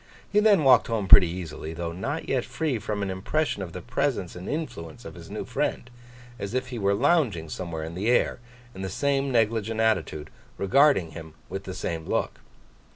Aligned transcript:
He 0.27 0.39
then 0.39 0.63
walked 0.63 0.87
home 0.87 1.07
pretty 1.07 1.27
easily, 1.29 1.75
though 1.75 1.91
not 1.91 2.27
yet 2.27 2.43
free 2.43 2.79
from 2.79 3.03
an 3.03 3.11
impression 3.11 3.61
of 3.61 3.71
the 3.71 3.83
presence 3.83 4.35
and 4.35 4.49
influence 4.49 5.05
of 5.05 5.13
his 5.13 5.29
new 5.29 5.45
friend—as 5.45 6.55
if 6.55 6.69
he 6.69 6.79
were 6.79 6.95
lounging 6.95 7.49
somewhere 7.49 7.83
in 7.83 7.93
the 7.93 8.09
air, 8.09 8.39
in 8.73 8.81
the 8.81 8.89
same 8.89 9.29
negligent 9.31 9.79
attitude, 9.79 10.31
regarding 10.57 11.11
him 11.11 11.35
with 11.49 11.65
the 11.65 11.75
same 11.75 12.07
look. 12.07 12.39